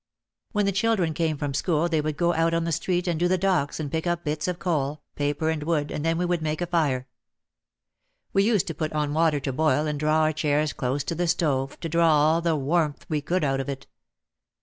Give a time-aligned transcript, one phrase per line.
[0.51, 3.27] When the children came from school they would go out on the street and to
[3.27, 6.41] the docks and pick up bits of coal, paper and wood and then we would
[6.41, 7.07] make a fire.
[8.33, 11.27] We used to put on water to boil and draw our chairs close to the
[11.27, 13.85] stove, to draw all the warmth we could out of it.